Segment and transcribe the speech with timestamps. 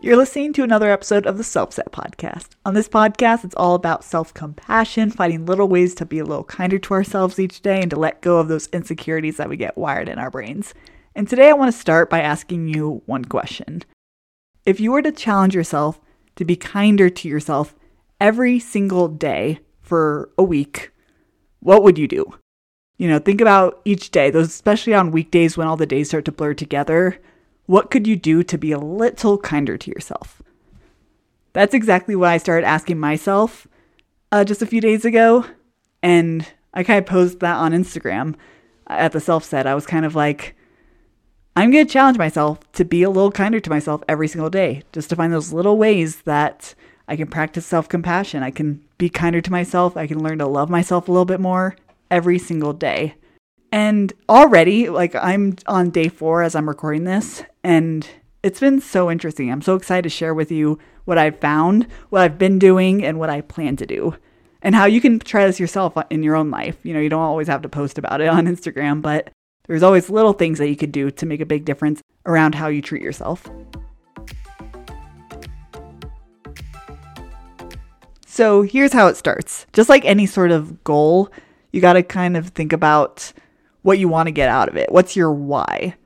[0.00, 2.50] You're listening to another episode of the Self Set Podcast.
[2.64, 6.44] On this podcast, it's all about self compassion, finding little ways to be a little
[6.44, 9.76] kinder to ourselves each day and to let go of those insecurities that we get
[9.76, 10.72] wired in our brains.
[11.16, 13.82] And today I want to start by asking you one question.
[14.64, 16.00] If you were to challenge yourself
[16.36, 17.74] to be kinder to yourself
[18.20, 20.92] every single day for a week,
[21.58, 22.24] what would you do?
[22.98, 26.24] You know, think about each day, those especially on weekdays when all the days start
[26.26, 27.18] to blur together.
[27.68, 30.40] What could you do to be a little kinder to yourself?
[31.52, 33.66] That's exactly what I started asking myself
[34.32, 35.44] uh, just a few days ago.
[36.02, 38.36] And I kind of posed that on Instagram
[38.86, 39.66] at the self set.
[39.66, 40.56] I was kind of like,
[41.56, 44.82] I'm going to challenge myself to be a little kinder to myself every single day,
[44.94, 46.74] just to find those little ways that
[47.06, 48.42] I can practice self compassion.
[48.42, 49.94] I can be kinder to myself.
[49.94, 51.76] I can learn to love myself a little bit more
[52.10, 53.16] every single day.
[53.70, 58.08] And already, like, I'm on day four as I'm recording this, and
[58.42, 59.50] it's been so interesting.
[59.50, 63.18] I'm so excited to share with you what I've found, what I've been doing, and
[63.18, 64.16] what I plan to do,
[64.62, 66.76] and how you can try this yourself in your own life.
[66.84, 69.30] You know, you don't always have to post about it on Instagram, but
[69.66, 72.68] there's always little things that you could do to make a big difference around how
[72.68, 73.46] you treat yourself.
[78.26, 79.66] So here's how it starts.
[79.72, 81.30] Just like any sort of goal,
[81.72, 83.32] you got to kind of think about
[83.82, 84.92] what you want to get out of it.
[84.92, 85.96] What's your why?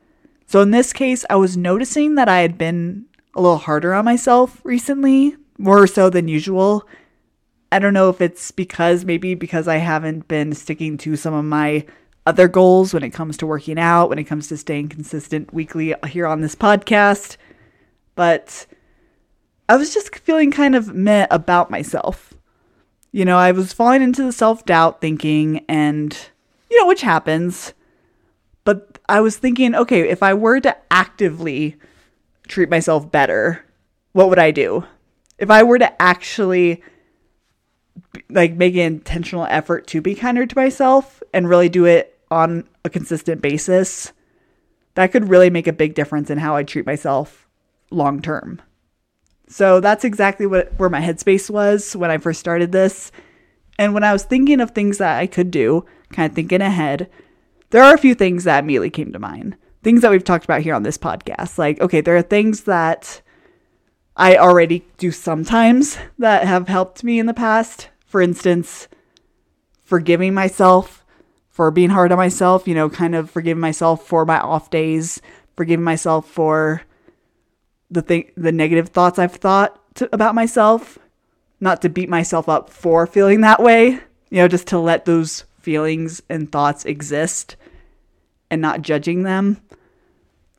[0.52, 4.04] So in this case, I was noticing that I had been a little harder on
[4.04, 6.86] myself recently, more so than usual.
[7.72, 11.46] I don't know if it's because maybe because I haven't been sticking to some of
[11.46, 11.86] my
[12.26, 15.94] other goals when it comes to working out, when it comes to staying consistent weekly
[16.06, 17.38] here on this podcast,
[18.14, 18.66] but
[19.70, 22.34] I was just feeling kind of meh about myself.
[23.10, 26.14] You know, I was falling into the self doubt thinking, and,
[26.70, 27.72] you know, which happens.
[28.64, 31.76] But I was thinking, okay, if I were to actively
[32.46, 33.64] treat myself better,
[34.12, 34.84] what would I do?
[35.38, 36.82] If I were to actually
[38.28, 42.68] like make an intentional effort to be kinder to myself and really do it on
[42.84, 44.12] a consistent basis,
[44.94, 47.48] that could really make a big difference in how I treat myself
[47.90, 48.60] long term.
[49.48, 53.12] So that's exactly what where my headspace was when I first started this.
[53.78, 57.10] And when I was thinking of things that I could do, kind of thinking ahead,
[57.72, 59.56] there are a few things that immediately came to mind.
[59.82, 61.58] Things that we've talked about here on this podcast.
[61.58, 63.22] Like, okay, there are things that
[64.14, 67.88] I already do sometimes that have helped me in the past.
[68.06, 68.88] For instance,
[69.82, 71.04] forgiving myself
[71.48, 75.20] for being hard on myself, you know, kind of forgiving myself for my off days,
[75.56, 76.82] forgiving myself for
[77.90, 80.98] the thing the negative thoughts I've thought to, about myself,
[81.58, 83.88] not to beat myself up for feeling that way,
[84.30, 87.56] you know, just to let those feelings and thoughts exist
[88.52, 89.60] and not judging them.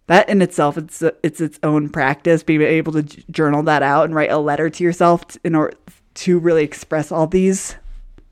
[0.07, 2.43] That in itself, it's it's its own practice.
[2.43, 5.77] Being able to journal that out and write a letter to yourself in order
[6.15, 7.75] to really express all these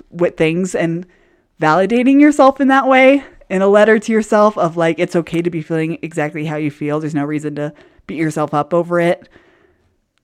[0.10, 1.06] with things and
[1.62, 5.50] validating yourself in that way in a letter to yourself of like it's okay to
[5.50, 7.00] be feeling exactly how you feel.
[7.00, 7.74] There's no reason to
[8.08, 9.30] beat yourself up over it.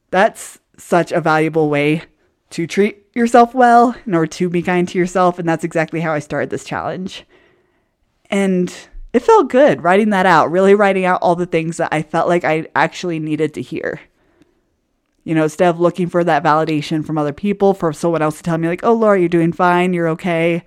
[0.10, 2.04] That's such a valuable way
[2.50, 5.40] to treat yourself well in order to be kind to yourself.
[5.40, 7.24] And that's exactly how I started this challenge.
[8.30, 8.74] And
[9.18, 12.28] it felt good writing that out, really writing out all the things that I felt
[12.28, 14.00] like I actually needed to hear.
[15.24, 18.44] You know, instead of looking for that validation from other people, for someone else to
[18.44, 20.64] tell me, like, oh, Laura, you're doing fine, you're okay,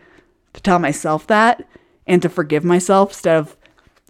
[0.52, 1.64] to tell myself that
[2.08, 3.56] and to forgive myself instead of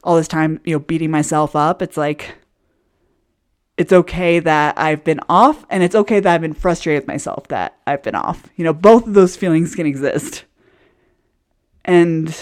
[0.03, 1.83] all this time, you know, beating myself up.
[1.83, 2.37] It's like,
[3.77, 7.47] it's okay that I've been off and it's okay that I've been frustrated with myself
[7.49, 8.47] that I've been off.
[8.57, 10.45] You know, both of those feelings can exist.
[11.85, 12.35] And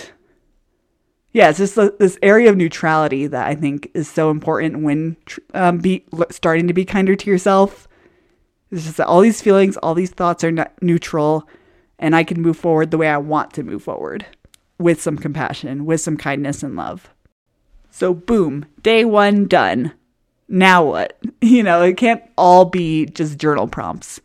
[1.33, 5.17] yeah, it's just this area of neutrality that I think is so important when
[5.55, 7.87] um, be starting to be kinder to yourself.
[8.71, 11.49] It's just that all these feelings, all these thoughts are not neutral,
[11.99, 14.27] and I can move forward the way I want to move forward
[14.79, 17.11] with some compassion, with some kindness and love.
[17.91, 19.93] So, boom, day one done
[20.49, 21.19] now what?
[21.41, 24.21] You know, it can't all be just journal prompts.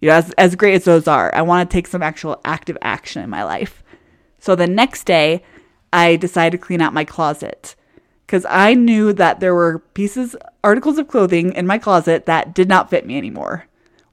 [0.00, 2.78] You know, as, as great as those are, I want to take some actual active
[2.82, 3.82] action in my life.
[4.38, 5.42] So the next day,
[5.92, 7.74] I decided to clean out my closet
[8.26, 10.34] because I knew that there were pieces,
[10.64, 13.66] articles of clothing in my closet that did not fit me anymore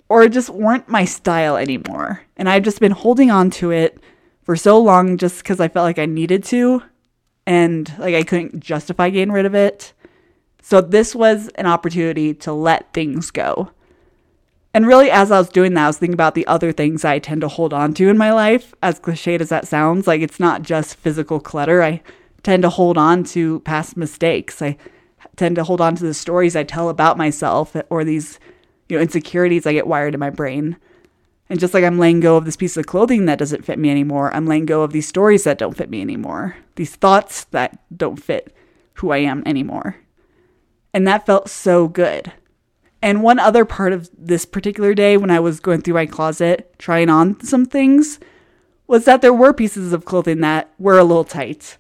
[0.10, 2.24] or just weren't my style anymore.
[2.36, 4.00] And I've just been holding on to it
[4.44, 6.82] for so long just because I felt like I needed to
[7.46, 9.94] and like I couldn't justify getting rid of it.
[10.62, 13.72] So this was an opportunity to let things go.
[14.74, 17.18] And really, as I was doing that, I was thinking about the other things I
[17.20, 18.74] tend to hold on to in my life.
[18.84, 21.82] As cliched as that sounds, like it's not just physical clutter.
[21.82, 22.02] I
[22.44, 24.62] tend to hold on to past mistakes.
[24.62, 24.78] I
[25.36, 28.40] tend to hold on to the stories I tell about myself or these
[28.88, 30.78] you know, insecurities I get wired in my brain.
[31.50, 33.90] And just like I'm letting go of this piece of clothing that doesn't fit me
[33.90, 37.80] anymore, I'm letting go of these stories that don't fit me anymore, these thoughts that
[37.96, 38.54] don't fit
[38.96, 39.98] who I am anymore.
[40.94, 42.34] And that felt so good.
[43.02, 46.76] And one other part of this particular day when I was going through my closet
[46.78, 48.20] trying on some things
[48.88, 51.78] was that there were pieces of clothing that were a little tight.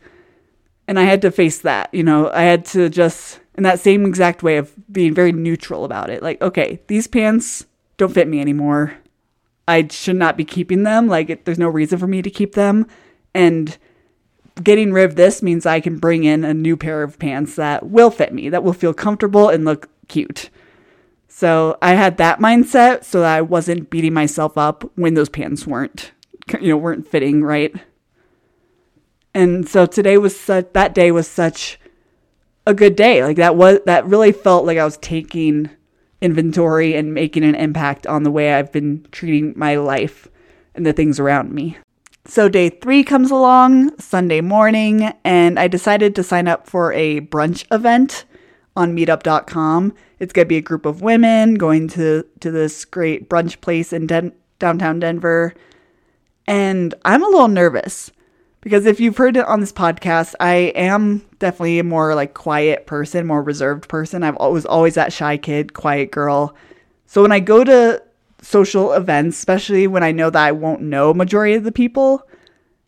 [0.88, 1.94] And I had to face that.
[1.94, 5.86] You know, I had to just, in that same exact way of being very neutral
[5.86, 6.24] about it.
[6.24, 7.66] Like, okay, these pants
[7.98, 8.98] don't fit me anymore.
[9.68, 11.08] I should not be keeping them.
[11.08, 12.88] Like, it, there's no reason for me to keep them.
[13.34, 13.78] And
[14.64, 17.88] getting rid of this means I can bring in a new pair of pants that
[17.88, 20.50] will fit me, that will feel comfortable and look cute.
[21.40, 25.66] So I had that mindset so that I wasn't beating myself up when those pants
[25.66, 26.12] weren't,
[26.60, 27.74] you know, weren't fitting right.
[29.34, 31.80] And so today was such, that day was such
[32.68, 33.24] a good day.
[33.24, 35.70] Like that was, that really felt like I was taking
[36.20, 40.28] inventory and making an impact on the way I've been treating my life
[40.76, 41.78] and the things around me.
[42.26, 47.22] So day three comes along Sunday morning, and I decided to sign up for a
[47.22, 48.26] brunch event
[48.80, 49.94] on meetup.com.
[50.20, 53.92] It's going to be a group of women going to, to this great brunch place
[53.92, 55.54] in Den- downtown Denver.
[56.48, 58.10] And I'm a little nervous
[58.62, 62.88] because if you've heard it on this podcast, I am definitely a more like quiet
[62.88, 64.24] person, more reserved person.
[64.24, 66.56] I've always always that shy kid, quiet girl.
[67.06, 68.02] So when I go to
[68.42, 72.26] social events, especially when I know that I won't know majority of the people,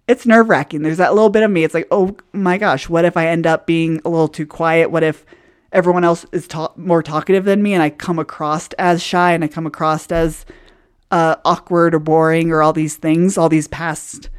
[0.08, 0.82] it's nerve wracking.
[0.84, 1.64] There's that little bit of me.
[1.64, 4.90] It's like, oh my gosh, what if I end up being a little too quiet?
[4.90, 5.26] What if
[5.72, 9.44] everyone else is ta- more talkative than me and I come across as shy and
[9.44, 10.46] I come across as
[11.12, 14.30] uh, awkward or boring or all these things, all these past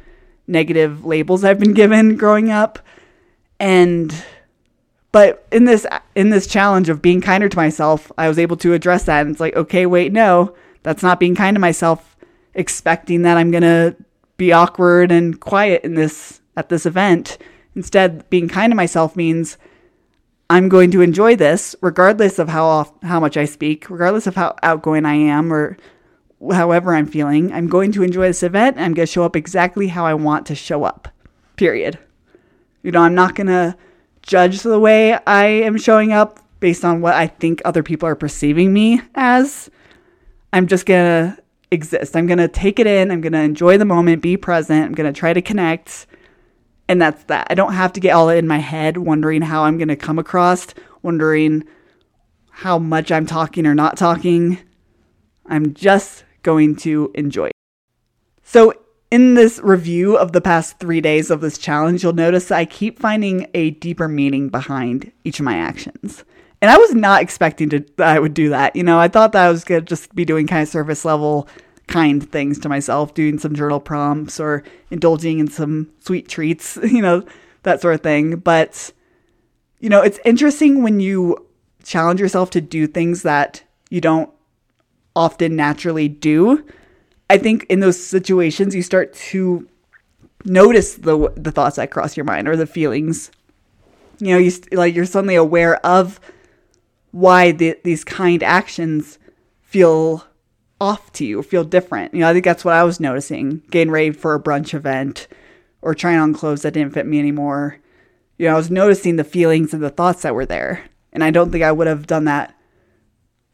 [0.47, 2.79] negative labels I've been given growing up.
[3.59, 4.13] And
[5.11, 5.85] but in this
[6.15, 9.31] in this challenge of being kinder to myself, I was able to address that and
[9.31, 12.15] it's like, okay, wait, no, that's not being kind to myself
[12.55, 13.95] expecting that I'm going to
[14.37, 17.37] be awkward and quiet in this at this event.
[17.75, 19.57] Instead, being kind to myself means
[20.53, 24.35] I'm going to enjoy this regardless of how off, how much I speak, regardless of
[24.35, 25.77] how outgoing I am or
[26.51, 27.51] however I'm feeling.
[27.51, 28.77] I'm going to enjoy this event.
[28.77, 31.07] I'm going to show up exactly how I want to show up.
[31.55, 31.97] Period.
[32.83, 33.75] You know, I'm not going to
[34.21, 38.13] judge the way I am showing up based on what I think other people are
[38.13, 39.71] perceiving me as.
[40.53, 42.15] I'm just going to exist.
[42.15, 43.09] I'm going to take it in.
[43.09, 44.85] I'm going to enjoy the moment, be present.
[44.85, 46.05] I'm going to try to connect
[46.87, 47.47] and that's that.
[47.49, 50.19] I don't have to get all in my head wondering how I'm going to come
[50.19, 50.67] across,
[51.01, 51.63] wondering
[52.51, 54.59] how much I'm talking or not talking.
[55.45, 57.47] I'm just going to enjoy.
[57.47, 57.53] it.
[58.43, 58.73] So,
[59.09, 62.99] in this review of the past three days of this challenge, you'll notice I keep
[62.99, 66.23] finding a deeper meaning behind each of my actions.
[66.61, 68.75] And I was not expecting to that I would do that.
[68.75, 71.47] You know, I thought that I was gonna just be doing kind of surface level
[71.93, 77.01] kind things to myself, doing some journal prompts or indulging in some sweet treats, you
[77.01, 77.23] know,
[77.61, 78.37] that sort of thing.
[78.37, 78.91] But,
[79.79, 81.47] you know, it's interesting when you
[81.83, 84.31] challenge yourself to do things that you don't
[85.15, 86.65] often naturally do.
[87.29, 89.67] I think in those situations, you start to
[90.45, 93.29] notice the the thoughts that cross your mind or the feelings.
[94.19, 96.19] You know, you like you're suddenly aware of
[97.11, 99.19] why the, these kind actions
[99.61, 100.25] feel
[100.79, 102.13] off to you, feel different.
[102.13, 105.27] You know, I think that's what I was noticing getting ready for a brunch event
[105.81, 107.77] or trying on clothes that didn't fit me anymore.
[108.37, 110.85] You know, I was noticing the feelings and the thoughts that were there.
[111.11, 112.55] And I don't think I would have done that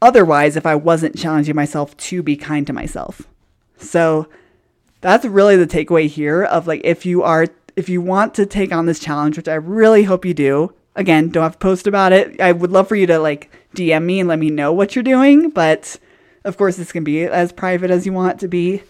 [0.02, 3.22] otherwise if I wasn't challenging myself to be kind to myself.
[3.76, 4.28] So
[5.00, 7.46] that's really the takeaway here of like if you are
[7.76, 11.28] if you want to take on this challenge, which I really hope you do, again,
[11.30, 12.40] don't have to post about it.
[12.40, 15.02] I would love for you to like DM me and let me know what you're
[15.02, 15.98] doing, but
[16.44, 18.82] of course, this can be as private as you want it to be.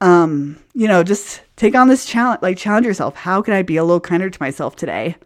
[0.00, 3.16] Um, you know, just take on this challenge, like challenge yourself.
[3.16, 5.16] How can I be a little kinder to myself today?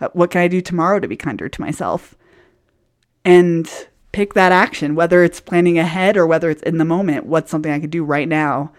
[0.00, 2.14] Uh, what can I do tomorrow to be kinder to myself?
[3.24, 3.70] And
[4.12, 7.26] pick that action, whether it's planning ahead or whether it's in the moment.
[7.26, 8.72] What's something I can do right now?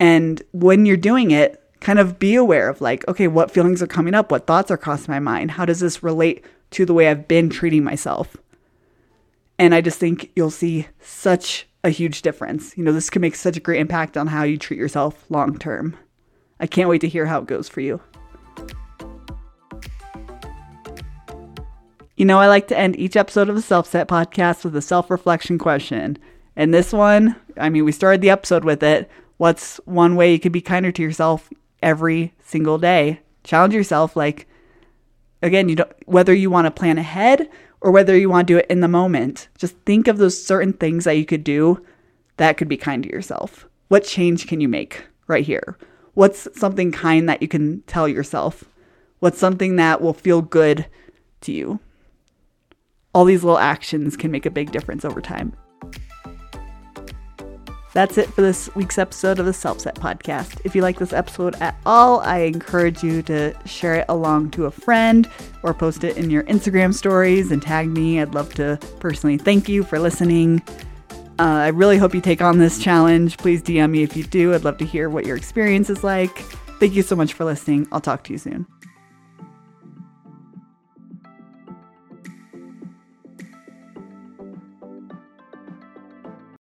[0.00, 3.86] And when you're doing it, kind of be aware of like, okay, what feelings are
[3.86, 4.30] coming up?
[4.30, 5.52] What thoughts are crossing my mind?
[5.52, 8.36] How does this relate to the way I've been treating myself?
[9.58, 12.76] And I just think you'll see such a huge difference.
[12.76, 15.58] You know, this can make such a great impact on how you treat yourself long
[15.58, 15.96] term.
[16.60, 18.00] I can't wait to hear how it goes for you.
[22.16, 24.82] You know, I like to end each episode of the Self Set podcast with a
[24.82, 26.18] self reflection question.
[26.56, 29.08] And this one, I mean, we started the episode with it.
[29.36, 31.48] What's one way you could be kinder to yourself
[31.80, 33.20] every single day?
[33.44, 34.16] Challenge yourself.
[34.16, 34.48] Like,
[35.42, 37.48] again, you don't, whether you want to plan ahead
[37.80, 39.48] or whether you want to do it in the moment.
[39.56, 41.84] Just think of those certain things that you could do
[42.36, 43.68] that could be kind to yourself.
[43.88, 45.78] What change can you make right here?
[46.14, 48.64] What's something kind that you can tell yourself?
[49.20, 50.86] What's something that will feel good
[51.42, 51.80] to you?
[53.14, 55.54] All these little actions can make a big difference over time.
[57.98, 60.60] That's it for this week's episode of the Self Set Podcast.
[60.64, 64.66] If you like this episode at all, I encourage you to share it along to
[64.66, 65.28] a friend
[65.64, 68.20] or post it in your Instagram stories and tag me.
[68.20, 70.62] I'd love to personally thank you for listening.
[71.40, 73.36] Uh, I really hope you take on this challenge.
[73.36, 74.54] Please DM me if you do.
[74.54, 76.38] I'd love to hear what your experience is like.
[76.78, 77.88] Thank you so much for listening.
[77.90, 78.64] I'll talk to you soon.